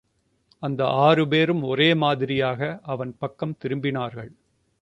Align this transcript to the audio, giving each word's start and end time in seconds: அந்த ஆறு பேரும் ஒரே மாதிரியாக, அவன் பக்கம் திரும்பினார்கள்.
அந்த 0.63 0.87
ஆறு 0.87 1.27
பேரும் 1.27 1.63
ஒரே 1.63 1.93
மாதிரியாக, 1.93 2.79
அவன் 2.83 3.17
பக்கம் 3.17 3.57
திரும்பினார்கள். 3.63 4.31